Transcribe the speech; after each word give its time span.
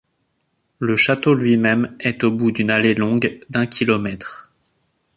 Le 0.79 0.95
château 0.97 1.35
lui-même 1.35 1.95
est 1.99 2.23
au 2.23 2.31
bout 2.31 2.49
d'une 2.51 2.71
allée 2.71 2.95
longue 2.95 3.37
d'un 3.51 3.67
kilomètre. 3.67 4.51